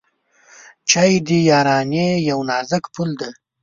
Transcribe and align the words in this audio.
چای 0.89 1.13
د 1.27 1.29
یارانۍ 1.49 2.09
یو 2.29 2.39
نازک 2.49 2.83
پُل 2.93 3.09
دی. 3.19 3.31